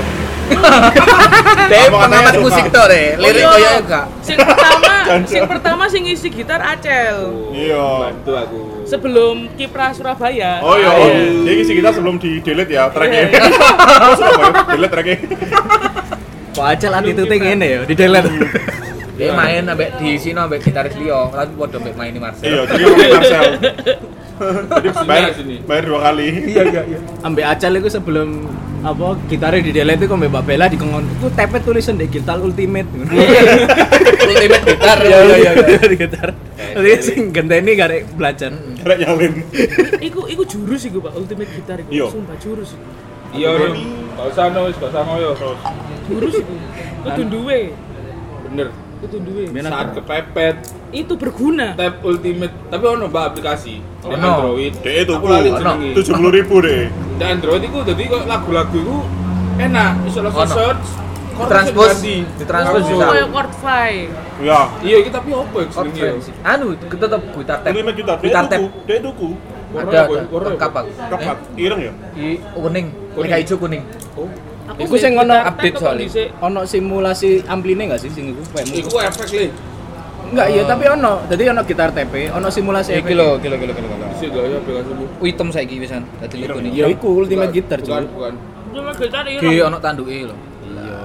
Katanya 1.62 1.88
pengamat 1.88 2.34
musik 2.36 2.64
tuh 2.68 2.84
deh. 2.84 3.06
Lirik 3.16 3.40
Oh, 3.40 3.54
iya. 3.54 3.70
koyo 3.70 3.70
enggak. 3.80 4.06
Sing 4.20 4.36
pertama, 4.36 4.94
sing 5.30 5.42
pertama 5.46 5.82
sing 5.86 6.02
isi 6.04 6.28
gitar 6.28 6.58
Acel. 6.60 7.18
Iya. 7.54 7.86
Bantu 8.02 8.32
aku. 8.34 8.60
Sebelum 8.84 9.46
Kiprah 9.54 9.94
Surabaya. 9.94 10.58
Oh 10.58 10.74
iya, 10.74 10.90
Ah, 10.90 10.98
oh. 10.98 11.08
Jadi 11.46 11.56
isi 11.56 11.72
kita 11.72 11.94
sebelum 11.94 12.18
di 12.18 12.42
delete 12.42 12.74
ya 12.74 12.90
tracknya. 12.90 13.30
Surabaya, 14.18 14.50
delete 14.74 14.90
tracknya. 14.90 15.16
Kok 16.52 16.64
Acel 16.68 16.92
attitude 16.92 17.36
ngene 17.40 17.66
ya, 17.66 17.80
di 17.88 17.94
delete. 17.96 18.28
Dia 19.16 19.32
main 19.32 19.64
ambek 19.64 19.96
di 20.00 20.16
sini 20.20 20.36
ambek 20.36 20.60
gitaris 20.64 20.96
Leo, 21.00 21.32
tapi 21.32 21.52
podo 21.56 21.80
ambek 21.80 21.94
main 21.96 22.12
ini 22.12 22.20
Marcel. 22.20 22.48
Iya, 22.48 22.62
jadi 22.68 22.84
Marcel. 23.12 23.44
Jadi 24.42 24.88
bayar, 25.06 25.30
sini. 25.36 25.56
bayar 25.62 25.84
dua 25.86 26.00
kali. 26.02 26.28
Iya 26.50 26.62
iya 26.68 26.82
iya. 26.88 26.98
Ambek 27.24 27.44
Acel 27.46 27.78
itu 27.78 27.88
sebelum 27.88 28.48
apa 28.82 29.14
gitarnya 29.30 29.62
di 29.62 29.72
delete 29.72 30.04
itu 30.04 30.12
ambek 30.12 30.28
Mbak 30.32 30.44
Bella 30.44 30.66
di 30.66 30.76
kongon 30.76 31.06
itu 31.06 31.30
tepet 31.32 31.62
tulisan 31.62 31.96
di 31.96 32.10
gitar 32.10 32.36
ultimate. 32.42 32.88
Ultimate 34.22 34.64
gitar. 34.66 34.98
Iya 35.02 35.18
iya 35.24 35.50
iya 35.56 35.82
di 35.88 35.96
gitar. 35.96 36.28
Jadi 36.72 36.90
sing 37.00 37.30
genteni 37.30 37.72
garek 37.78 38.12
belajar. 38.12 38.52
Karena 38.82 38.94
nyalin. 39.08 39.32
Iku 40.02 40.26
iku 40.26 40.42
jurus 40.44 40.84
iku 40.88 40.98
Pak, 41.00 41.12
ultimate 41.16 41.50
gitar 41.52 41.76
iku. 41.80 41.90
Iya. 41.92 42.06
Sumpah 42.10 42.36
jurus 42.42 42.74
iku. 42.74 42.84
Iya, 43.32 43.48
Rum. 43.56 43.72
Gak 44.12 44.26
usah 44.28 44.44
no, 44.52 44.68
gak 44.68 44.90
usah 44.92 45.02
ngoyo. 45.08 45.32
Jurus 46.12 46.34
iku. 46.38 46.54
Kudu 47.02 47.22
duwe. 47.28 47.58
Bener. 48.48 48.68
Kudu 49.00 49.16
duwe. 49.24 49.42
Saat 49.58 49.88
kepepet, 49.96 50.56
Itu 50.92 51.16
berguna. 51.16 51.72
tab 51.74 52.04
ultimate. 52.04 52.52
Tapi 52.68 52.84
ono 52.84 53.04
mbak 53.08 53.24
aplikasi 53.32 53.80
di 53.80 54.06
Ono. 54.06 54.20
Android. 54.20 54.72
Dek 54.78 54.94
itu 55.08 55.12
Aku 55.16 55.24
ku 55.24 55.32
lali 55.32 55.50
tujuh 55.96 56.12
puluh 56.14 56.32
ribu 56.32 56.54
deh. 56.60 56.92
Di 57.16 57.24
Android 57.24 57.62
itu 57.64 57.78
jadi 57.82 58.02
kok 58.06 58.22
lagu-lagu 58.28 58.76
itu 58.76 58.96
enak. 59.58 59.90
Bisa 60.04 60.18
langsung 60.20 60.44
Ono. 60.44 60.54
search. 60.54 60.86
ganti. 61.32 62.16
ditranspos 62.36 62.76
Oh, 62.76 62.88
bisa. 62.92 63.06
kayak 63.08 63.28
chord 63.32 63.52
fly. 63.56 63.92
Ya. 64.44 64.60
Iya, 64.84 64.96
iki 65.00 65.10
tapi 65.10 65.30
opo 65.32 65.56
ya 65.64 65.66
jenenge 65.72 66.00
ya? 66.04 66.12
Anu, 66.44 66.76
kita 66.76 67.04
tetap 67.08 67.22
gitar 67.32 67.58
tap. 67.64 67.72
Dek 67.72 67.82
Gitar 68.20 68.44
tap. 68.52 68.58
tuku, 68.60 68.78
dek 68.84 68.98
tuku. 69.00 69.28
Ada? 69.72 70.00
Lengkap 70.28 70.72
aku. 70.76 70.90
Kapat, 71.08 71.36
ireng 71.56 71.80
ya. 71.80 71.92
I 72.12 72.36
kuning, 72.52 72.86
Kuning. 73.16 73.32
hijau 73.32 73.56
kuning. 73.56 73.80
Oh, 74.12 74.28
Aku 74.62 74.78
Iku 74.80 74.94
sing 74.94 75.12
ono 75.14 75.34
update 75.34 75.76
soalnya. 75.76 76.06
Ono 76.40 76.60
simulasi 76.62 77.42
ampline 77.44 77.82
enggak 77.84 78.00
sih 78.00 78.10
sing 78.10 78.30
iku? 78.30 78.42
Iku 78.62 78.96
efek 79.00 79.28
le. 79.32 79.46
Enggak 80.32 80.46
iya 80.48 80.62
tapi 80.64 80.84
ono. 80.86 81.12
Jadi 81.26 81.42
ono 81.46 81.60
gitar 81.62 81.90
TP, 81.90 82.30
ono 82.30 82.48
simulasi 82.48 82.94
Iki 82.94 83.02
efek. 83.02 83.12
lho, 83.12 83.28
kilo 83.38 83.56
kilo 83.58 83.72
kilo 83.74 83.86
kilo. 83.86 84.06
Bisa 84.08 84.24
gak 84.28 84.44
ya 84.44 84.56
aplikasi 84.56 84.90
lu? 84.92 85.04
Hitam 85.20 85.48
saiki 85.50 85.76
wisan. 85.76 86.02
Dadi 86.16 86.36
liku 86.38 86.58
nih. 86.58 86.70
Ya 86.72 86.86
iku 86.88 87.08
ultimate 87.18 87.52
gitar 87.52 87.78
Bukan, 87.78 87.90
cuy. 88.00 88.14
bukan. 88.14 88.34
Cuma 88.72 88.90
gitar 88.94 89.22
Di 89.22 89.32
ireng. 89.36 89.66
ono 89.66 89.78
tanduke 89.78 90.14
lho. 90.24 90.36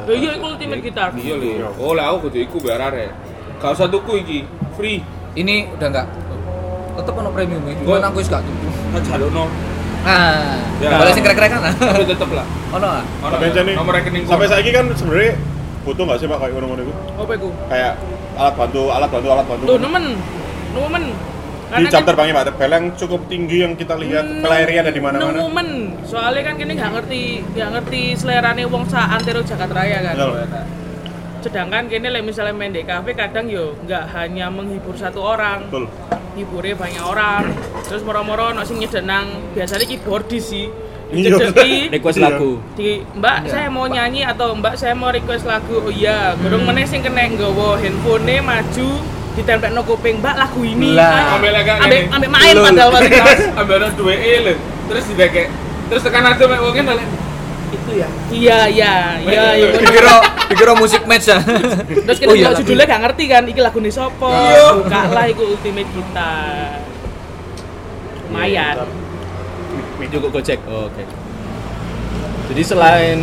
Ya 0.07 0.13
iya 0.13 0.29
iku 0.33 0.45
ultimate 0.47 0.81
gitar. 0.81 1.09
Iya 1.11 1.35
le. 1.35 1.49
Oh, 1.75 1.91
lah 1.91 2.05
aku 2.09 2.29
kudu 2.29 2.37
iku 2.39 2.57
biar 2.61 2.79
arek. 2.79 3.09
Gak 3.57 3.73
usah 3.73 3.89
tuku 3.89 4.13
iki, 4.21 4.39
free. 4.73 5.01
Ini 5.33 5.69
udah 5.71 5.87
enggak 5.87 6.07
tetep 6.95 7.13
ono 7.13 7.29
premium 7.29 7.61
iki. 7.65 7.83
Gua- 7.83 7.99
aku 7.99 8.21
wis 8.21 8.29
gak 8.29 8.41
tuku. 8.41 8.67
Jalukno. 9.03 9.49
Ah, 10.07 10.55
Ya. 10.79 10.95
boleh 10.95 11.11
sing 11.11 11.25
krek-krek 11.25 11.51
kan? 11.51 11.61
Tapi 11.75 12.05
tetep 12.07 12.29
lah. 12.31 12.45
Ono 12.71 12.87
ah. 12.87 13.03
Ono 13.03 13.33
Sampai 13.35 13.51
jadi 13.51 13.71
nomor 13.75 13.93
rekening 13.99 14.23
sampai 14.23 14.47
saiki 14.47 14.71
kan 14.71 14.85
sebenarnya 14.95 15.35
butuh 15.83 16.03
nggak 16.07 16.19
sih 16.23 16.27
pak 16.31 16.37
kayak 16.39 16.51
ngono-ngono 16.55 16.81
itu? 16.87 16.93
Apa 17.19 17.31
iku? 17.35 17.49
Kayak 17.67 17.93
alat 18.37 18.53
bantu, 18.55 18.81
alat 18.87 19.09
bantu, 19.11 19.27
alat 19.35 19.45
bantu. 19.51 19.63
Tuh 19.67 19.77
nemen. 19.83 20.05
Nemen. 20.71 21.03
Di 21.67 21.83
jam 21.91 22.07
terbangnya 22.07 22.31
Pak 22.39 22.45
Tebel 22.47 22.71
yang 22.71 22.85
cukup 22.95 23.27
tinggi 23.27 23.59
yang 23.59 23.75
kita 23.75 23.99
lihat 23.99 24.39
pelarian 24.39 24.87
ada 24.87 24.93
di 24.95 25.03
mana-mana. 25.03 25.35
Nemen. 25.35 25.99
Soalnya 26.07 26.47
kan 26.47 26.55
kini 26.55 26.79
nggak 26.79 26.91
ngerti 26.95 27.21
nggak 27.43 27.69
ngerti 27.75 28.01
selerane 28.15 28.63
wong 28.71 28.87
sa 28.87 29.11
antero 29.11 29.43
Jakarta 29.43 29.75
Raya 29.75 29.99
kan. 29.99 30.15
Betul. 30.15 30.63
Sedangkan 31.43 31.83
kini 31.91 32.07
like, 32.07 32.23
misalnya 32.23 32.55
main 32.55 32.71
di 32.71 32.87
kafe 32.87 33.11
kadang 33.11 33.51
yo 33.51 33.75
nggak 33.83 34.03
hanya 34.15 34.47
menghibur 34.47 34.95
satu 34.95 35.19
orang. 35.19 35.67
Betul. 35.67 35.91
Hiburnya 36.38 36.77
banyak 36.77 37.01
orang 37.01 37.44
terus 37.84 38.01
moro-moro 38.01 38.53
ono 38.53 38.62
sing 38.62 38.77
nyedenang 38.77 39.25
biasanya 39.51 39.86
keyboardis 39.86 40.46
sih 40.46 40.67
Iya. 41.08 41.39
Request 41.96 42.20
Iya. 42.20 42.25
lagu. 42.27 42.60
di 42.75 43.00
mbak 43.15 43.48
saya 43.48 43.72
mau 43.72 43.88
nyanyi 43.88 44.27
atau 44.27 44.51
mbak 44.51 44.75
saya 44.75 44.91
mau 44.91 45.08
request 45.08 45.48
lagu 45.48 45.79
oh 45.79 45.88
iya 45.88 46.36
gurung 46.36 46.67
meneh 46.67 46.84
sing 46.84 47.00
kena 47.00 47.32
nggawa 47.32 47.79
handphone 47.79 48.27
maju 48.44 48.89
ditempel 49.34 49.72
no 49.72 49.88
kuping 49.88 50.20
mbak 50.20 50.36
lagu 50.36 50.62
ini 50.62 51.00
Lah. 51.00 51.39
Ambil 51.39 51.56
agak 51.56 51.79
ngene. 51.79 52.12
ambek 52.12 52.27
main 52.27 52.56
padahal 52.60 52.89
masih 52.91 53.12
kelas 53.13 53.39
Ambil 53.63 53.75
ada 53.77 53.88
dua 53.96 54.13
E. 54.13 54.51
Terus 54.91 55.03
dideke. 55.08 55.44
Terus 55.88 56.01
tekan 56.03 56.27
aja 56.27 56.44
mek 56.44 56.60
wong 56.60 56.75
balik. 56.75 57.08
Itu 57.67 57.91
ya. 58.00 58.07
Iya, 58.31 58.59
iya, 58.71 58.93
iya, 59.24 59.43
iya. 59.59 59.69
Dikira 59.75 60.15
dikira 60.47 60.74
musik 60.75 61.03
match 61.03 61.27
ya. 61.27 61.39
Terus 62.05 62.17
kita 62.19 62.31
Oh 62.31 62.36
iya, 62.36 62.55
judulnya 62.55 62.86
gak 62.88 63.01
ngerti 63.07 63.24
kan, 63.27 63.43
iki 63.47 63.62
lagu 63.62 63.77
nih 63.83 63.93
sopo. 63.93 64.31
Buka 64.83 65.01
lah 65.12 65.25
iku 65.27 65.43
ultimate 65.55 65.89
kita. 65.91 66.33
Lumayan. 68.27 68.75
Cukup 70.07 70.29
gojek. 70.39 70.59
Oh, 70.71 70.88
Oke. 70.88 71.03
Jadi 72.47 72.62
selain 72.63 73.19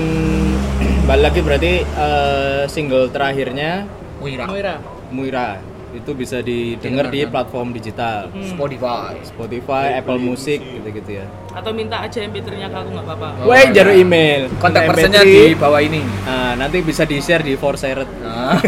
balik 1.09 1.33
lagi 1.33 1.41
berarti 1.41 1.73
eh, 1.81 2.63
single 2.69 3.09
terakhirnya 3.09 3.89
Wira. 4.21 4.45
Moira. 4.45 4.75
Muira 5.13 5.74
itu 5.95 6.11
bisa 6.13 6.43
didengar 6.43 7.09
di 7.09 7.23
platform 7.25 7.71
digital. 7.71 8.29
Spotify. 8.51 9.15
Spotify, 9.23 10.03
Apple 10.03 10.19
Music 10.19 10.59
gitu-gitu 10.59 11.23
ya. 11.23 11.27
Atau 11.55 11.71
minta 11.71 12.03
aja 12.03 12.19
MP3-nya 12.19 12.67
ke 12.67 12.77
aku 12.77 12.89
nggak 12.91 13.07
apa-apa. 13.07 13.29
Oh, 13.47 13.55
Wah, 13.55 13.63
iya. 13.63 13.95
email. 13.95 14.51
Kontak 14.59 14.91
personnya 14.91 15.23
MP3. 15.23 15.31
di 15.31 15.55
bawah 15.55 15.81
ini. 15.81 16.03
Nah, 16.27 16.53
nanti 16.59 16.83
bisa 16.83 17.07
di-share 17.07 17.47
di 17.47 17.55
Forsiret. 17.55 18.11
Nah. 18.21 18.59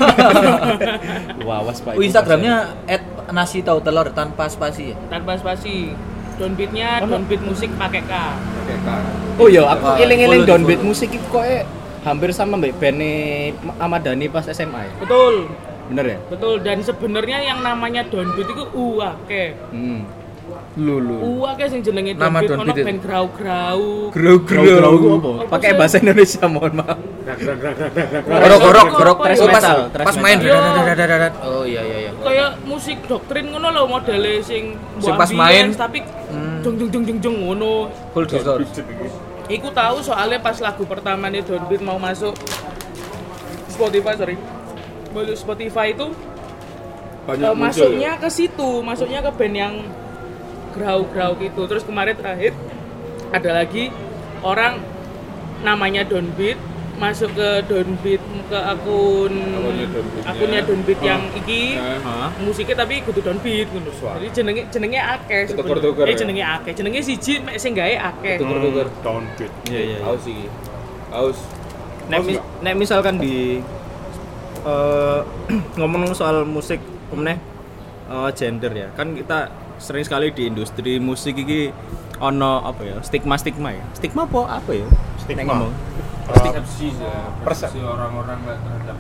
Wah, 1.47 1.67
was 1.67 1.83
Pak. 1.83 1.99
Oh, 1.99 2.03
Instagramnya 2.03 2.79
nasi 3.35 3.67
tahu 3.67 3.83
telur 3.83 4.07
tanpa 4.15 4.47
spasi 4.47 4.95
ya. 4.95 4.97
Tanpa 5.11 5.35
spasi. 5.35 5.93
Downbeatnya 6.37 7.01
downbeat 7.01 7.41
musik 7.41 7.73
pakai 7.81 8.05
K. 8.05 8.13
Oh 9.41 9.49
iya, 9.49 9.65
aku 9.73 10.05
iling-iling 10.05 10.45
di 10.45 10.49
downbeat 10.49 10.85
musik 10.85 11.09
itu 11.09 11.25
kok 11.33 11.41
eh, 11.41 11.65
hampir 12.05 12.31
sama 12.31 12.61
mbak 12.61 12.77
Bene 12.79 13.51
Ahmad 13.81 14.05
Dhani 14.07 14.29
pas 14.29 14.45
SMA 14.47 14.81
ya? 14.85 14.93
Betul. 15.01 15.49
Bener 15.87 16.05
ya? 16.05 16.19
Betul 16.31 16.55
dan 16.63 16.79
sebenarnya 16.83 17.39
yang 17.47 17.59
namanya 17.63 18.03
downbeat 18.07 18.49
itu 18.51 18.65
uake. 18.75 19.45
Hmm. 19.71 20.03
Lulu. 20.79 21.43
Uake 21.43 21.67
sing 21.67 21.83
jenenge 21.83 22.15
downbeat 22.15 22.55
ono 22.55 22.71
band 22.71 23.01
Grau-grau 23.03 24.63
itu 24.63 24.79
apa? 24.79 25.31
Apa 25.43 25.51
Pakai 25.59 25.71
bahasa 25.75 25.97
Indonesia, 25.99 26.45
mohon 26.47 26.73
maaf. 26.79 26.99
Gorok 28.27 28.61
gorok 28.63 28.87
gorok 28.95 29.19
Thrash 29.27 29.43
Oh, 29.43 29.49
pas 29.51 29.63
metal, 29.63 29.79
pas 29.91 30.17
main. 30.23 30.39
Oh 31.43 31.65
iya 31.67 31.83
iya 31.83 31.99
iya. 32.07 32.11
Kayak 32.23 32.51
musik 32.63 32.99
doktrin 33.11 33.51
ngono 33.51 33.75
lho 33.75 33.83
modele 33.91 34.39
sing 34.47 34.79
Sing 35.03 35.15
pas 35.19 35.31
main. 35.35 35.75
tapi 35.75 36.07
jung 36.63 36.79
jung 36.79 36.91
jung 36.91 37.05
jung 37.07 37.19
jung 37.19 37.37
ngono. 37.43 37.91
Full 38.15 38.27
distortion. 38.31 38.87
Iku 39.47 39.71
tahu 39.71 40.03
soalnya 40.03 40.43
pas 40.43 40.59
lagu 40.59 40.83
pertama 40.87 41.31
nih 41.31 41.43
Downbeat 41.47 41.79
mau 41.79 41.99
masuk 42.03 42.35
Spotify 43.71 44.19
sorry 44.19 44.35
Spotify 45.33 45.93
itu 45.93 46.13
Banyak 47.27 47.43
eh, 47.43 47.55
muncul 47.55 47.65
masuknya 47.65 48.13
ke 48.19 48.29
situ 48.29 48.71
masuknya 48.81 49.21
ke 49.21 49.31
band 49.35 49.57
yang 49.57 49.75
grau-grau 50.73 51.33
gitu 51.41 51.65
terus 51.65 51.83
kemarin 51.83 52.15
terakhir 52.15 52.53
ada 53.33 53.65
lagi 53.65 53.89
orang 54.45 54.79
namanya 55.61 56.05
Downbeat 56.05 56.61
masuk 56.97 57.33
ke 57.33 57.49
Downbeat 57.69 58.21
ke 58.47 58.57
akun 58.57 59.33
Akunnya 60.25 60.61
ya. 60.61 60.69
Downbeat 60.69 61.01
yang 61.03 61.23
iki 61.35 61.77
Nah. 61.77 61.99
Hah? 62.01 62.31
musiknya 62.41 62.77
tapi 62.79 63.03
kudu 63.03 63.21
downbeat 63.21 63.69
ngono. 63.69 63.91
Jadi 63.91 64.29
jenenge 64.33 64.63
jenenge 64.71 65.01
akeh. 65.01 65.43
Tuker-tuker 65.51 66.05
Eh 66.07 66.15
ya? 66.15 66.19
jenenge 66.19 66.45
akeh. 66.45 66.73
Jenenge 66.73 67.01
siji 67.03 67.43
mek 67.43 67.59
sing 67.59 67.75
gawe 67.75 67.95
akeh. 68.15 68.39
Tuker-tuker. 68.39 68.87
Downbeat. 69.03 69.53
Iya, 69.67 69.81
iya. 69.81 69.97
iya. 69.97 69.99
Haus 70.07 70.21
sih. 70.25 70.47
Haus. 71.13 71.39
Nek, 72.07 72.19
mis- 72.23 72.45
nek 72.63 72.75
misalkan 72.79 73.19
di 73.19 73.61
eh, 74.67 75.21
ngomong 75.79 76.11
soal 76.13 76.43
musik 76.43 76.83
kemeneh 77.09 77.39
eh, 78.11 78.31
gender 78.35 78.73
ya. 78.75 78.89
Kan 78.99 79.15
kita 79.15 79.49
sering 79.79 80.03
sekali 80.03 80.33
di 80.33 80.49
industri 80.51 80.99
musik 80.99 81.39
ini 81.39 81.71
ono 82.19 82.65
apa 82.65 82.83
ya? 82.83 82.97
Stigma-stigma 83.05 83.71
ya. 83.73 83.85
Stigma 83.95 84.27
apa 84.27 84.61
apa 84.61 84.71
ya? 84.75 84.87
Stigma. 85.23 85.41
Nek 85.41 85.47
ngomong. 85.47 85.73
Persepsi 86.27 86.87
ya. 86.99 87.31
Persep- 87.47 87.71
Persepsi 87.71 87.81
orang-orang 87.87 88.39
terhadap 88.43 88.99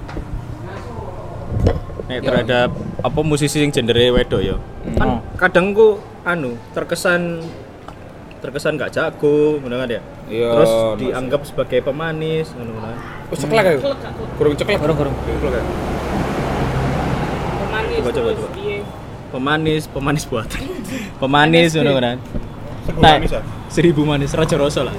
Nek 2.06 2.22
terhadap 2.22 2.70
apa 3.02 3.20
musisi 3.26 3.58
yang 3.58 3.74
gendernya 3.74 4.14
wedok 4.14 4.42
ya. 4.42 4.56
Kan 4.94 5.18
kadang 5.34 5.74
ku 5.74 5.98
anu 6.22 6.54
terkesan 6.70 7.42
terkesan 8.38 8.78
gak 8.78 8.94
jago, 8.94 9.58
ngono 9.58 9.74
kan 9.82 9.90
ya. 9.90 10.02
Iya, 10.26 10.48
Terus 10.50 10.72
dianggap 10.98 11.40
sebagai 11.46 11.78
pemanis, 11.86 12.50
ngono 12.58 12.82
kan. 12.82 12.96
Oh, 13.30 13.36
ceklek 13.38 13.64
ya? 13.64 13.74
Klek 13.78 14.00
aku. 14.02 14.22
Kurang 14.38 14.54
ceklek. 14.58 14.78
Gorong 14.82 14.96
gorong. 14.98 15.14
Ceklek 15.22 15.52
ya? 15.54 15.64
Pemanis 17.56 17.98
Coba, 18.02 18.10
coba, 18.10 18.30
coba. 18.34 18.48
Pemanis, 19.26 19.82
pemanis 19.90 20.24
buatan. 20.26 20.62
pemanis 21.22 21.70
ngono 21.78 21.92
kan. 21.98 22.18
Seribu 22.86 23.02
Nah, 23.02 23.14
manis? 23.18 23.32
Seribu 23.66 24.02
manis 24.06 24.30
raja 24.34 24.54
rasa 24.54 24.80
lah. 24.86 24.94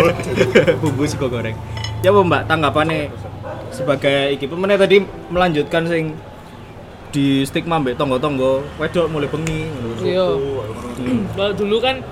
Bumbu 0.84 1.04
sego 1.08 1.32
goreng. 1.32 1.56
Ya 2.04 2.12
apa 2.12 2.20
Mbak 2.20 2.42
tanggapannya 2.44 3.08
sebagai 3.72 4.36
iki 4.36 4.44
pemenang 4.46 4.78
tadi 4.78 5.00
melanjutkan 5.32 5.88
sing 5.88 6.12
di 7.08 7.40
stigma 7.48 7.80
mbek 7.80 7.96
tonggo-tonggo 7.96 8.60
wedok 8.76 9.08
mulai 9.08 9.28
bengi 9.32 9.64
ngono. 9.64 9.88
Iya. 10.04 10.26
Kalau 11.32 11.52
dulu 11.56 11.76
kan 11.80 12.04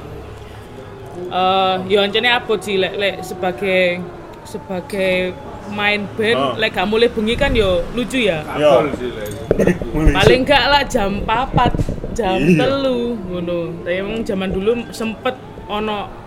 eh 1.30 1.74
yo 1.88 1.98
ancene 2.00 2.28
abot 2.28 2.58
sih 2.58 2.76
lek 2.76 2.94
lek 2.96 3.14
sebagai 3.22 4.00
sebagai 4.44 5.32
main 5.72 6.04
band 6.14 6.37
Oh. 6.37 6.52
lek 6.60 6.76
gak 6.76 6.84
mulai 6.84 7.08
bengi 7.08 7.34
kan 7.34 7.56
yo 7.56 7.80
lucu 7.96 8.20
ya. 8.20 8.44
Sih 8.44 9.08
lah 9.08 9.24
itu. 9.24 10.12
Paling 10.12 10.42
gak 10.44 10.64
lah 10.68 10.82
jam 10.84 11.24
4 11.24 11.72
jam 12.12 12.37
Iya. 12.37 12.58
telu 12.60 13.16
ngono. 13.16 13.58
Tapi 13.80 13.96
emang 13.96 14.20
zaman 14.22 14.52
dulu 14.52 14.84
sempet 14.92 15.34
ono 15.66 16.23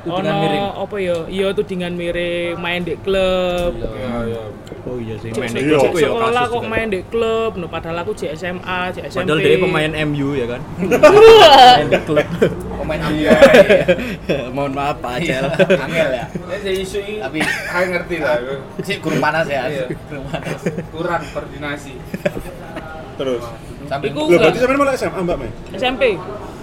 Tudingan 0.00 0.24
ono 0.26 0.40
miring. 0.40 0.64
apa 0.80 0.96
ya? 0.98 1.16
Iya 1.26 1.46
tudingan 1.52 1.92
miring, 1.92 2.54
main 2.56 2.80
di 2.80 2.94
klub. 2.96 3.72
Ya, 3.76 4.16
ya. 4.26 4.42
Oh 4.80 4.96
iya 4.96 5.12
sih 5.14 5.28
Cek 5.28 5.38
main 5.38 5.52
di 5.52 5.60
Iya. 5.60 5.76
klub 5.76 5.92
ya 5.92 6.08
sekolah 6.08 6.44
kok 6.46 6.62
main 6.64 6.88
di 6.88 7.00
klub, 7.04 7.50
no, 7.54 7.66
padahal 7.66 8.00
aku 8.00 8.12
di 8.14 8.26
SMA, 8.32 8.78
di 8.90 9.00
SMP. 9.04 9.20
Padahal 9.20 9.38
dia 9.38 9.60
pemain 9.60 9.92
MU 10.06 10.28
ya 10.32 10.46
kan. 10.48 10.60
main 11.76 11.88
di 11.88 12.00
klub. 12.02 12.26
Pemain 12.74 13.00
Iya. 13.10 13.30
Mohon 14.56 14.72
maaf 14.72 14.96
Pak 14.98 15.12
Acel. 15.18 15.44
Angel 15.76 16.08
ya. 16.10 16.24
Isu 16.62 16.98
ini. 16.98 17.20
Tapi 17.20 17.38
Saya 17.42 17.84
ngerti 17.90 18.16
lah. 18.18 18.36
si 18.80 18.92
kurang 18.98 19.20
panas 19.20 19.46
ya. 19.46 19.62
Iya. 19.66 19.84
Kurang 20.08 20.24
panas. 20.26 20.60
Kurang 20.88 21.22
koordinasi. 21.28 21.92
Terus. 23.14 23.44
Sampai 23.84 24.06
Iku 24.08 24.20
Loh, 24.22 24.38
berarti 24.38 24.58
sampean 24.58 24.78
malah 24.78 24.94
SMA, 24.94 25.20
Mbak 25.20 25.36
Mei? 25.36 25.50
SMP, 25.74 26.02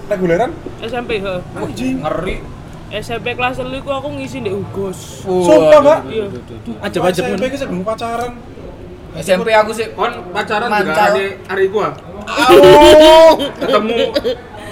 Reguleran? 0.08 0.50
SMP 0.80 1.12
he. 1.20 1.36
Anjing. 1.54 1.96
ngeri. 2.00 2.38
SMP 2.88 3.36
kelas 3.36 3.60
3 3.60 3.84
ku 3.84 3.92
aku 3.92 4.08
ngisi 4.16 4.40
di 4.40 4.52
Ugos. 4.52 5.28
Sumpah, 5.28 5.80
Mbak. 5.84 6.00
Iya. 6.08 6.26
Ajab-ajab 6.88 7.24
SMP 7.28 7.44
ki 7.52 7.58
sebelum 7.60 7.84
pacaran. 7.84 8.32
SMP 9.18 9.50
aku 9.50 9.72
sih 9.74 9.92
Kon 9.98 10.32
pacaran 10.32 10.70
juga 10.72 10.94
ada 10.96 11.24
hari 11.52 11.66
gua. 11.68 11.90
Ketemu 13.60 13.98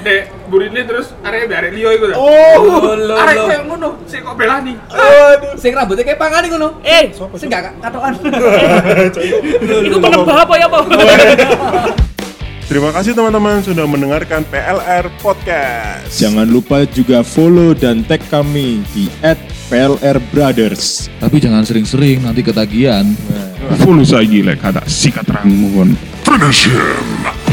Dek 0.06 0.22
Burini 0.54 0.82
terus 0.86 1.18
arek 1.26 1.50
arek 1.50 1.72
Leo 1.74 1.90
iku 1.92 2.06
ta. 2.14 2.16
Oh. 2.16 2.94
lo 2.94 3.16
Arek 3.18 3.36
koyo 3.42 3.62
ngono, 3.68 3.90
sik 4.06 4.22
kok 4.22 4.38
belani. 4.38 4.78
Aduh. 4.94 5.58
Sing 5.58 5.74
rambutnya 5.74 6.06
kayak 6.06 6.22
pangan 6.22 6.46
ngono. 6.46 6.78
Eh, 6.86 7.10
Sing 7.42 7.50
gak 7.50 7.74
katokan. 7.82 8.14
itu 9.90 9.98
penebah 9.98 10.38
apa 10.46 10.54
ya, 10.62 10.68
Pak? 10.70 10.84
Terima 12.66 12.90
kasih 12.90 13.14
teman-teman 13.14 13.62
sudah 13.62 13.86
mendengarkan 13.86 14.42
PLR 14.50 15.06
Podcast. 15.22 16.10
Jangan 16.18 16.50
lupa 16.50 16.82
juga 16.90 17.22
follow 17.22 17.78
dan 17.78 18.02
tag 18.02 18.26
kami 18.26 18.82
di 18.90 19.06
@plrbrothers. 19.70 21.14
Tapi 21.22 21.38
jangan 21.38 21.62
sering-sering 21.62 22.26
nanti 22.26 22.42
ketagihan. 22.42 23.06
Follow 23.86 24.02
saya 24.02 24.26
lek 24.26 24.66
ada 24.66 24.82
sikat 24.90 25.30
rang 25.30 25.46
mohon. 25.46 25.94
Finish 26.26 26.66
him. 26.74 27.45